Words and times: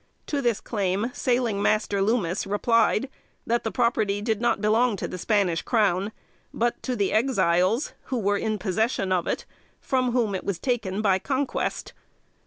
To 0.25 0.41
this 0.41 0.59
claim 0.61 1.11
Sailing 1.13 1.61
Master 1.61 2.01
Loomis 2.01 2.47
replied, 2.47 3.07
that 3.45 3.63
the 3.63 3.69
property 3.69 4.19
did 4.19 4.41
not 4.41 4.59
belong 4.59 4.95
to 4.95 5.07
the 5.07 5.19
Spanish 5.19 5.61
crown, 5.61 6.11
but 6.51 6.81
to 6.81 6.95
the 6.95 7.11
Exiles, 7.13 7.93
who 8.05 8.17
were 8.17 8.35
in 8.37 8.57
possession 8.57 9.11
of 9.11 9.27
it, 9.27 9.45
from 9.79 10.11
whom 10.11 10.33
it 10.33 10.43
was 10.43 10.57
taken 10.57 11.03
by 11.03 11.19
conquest. 11.19 11.93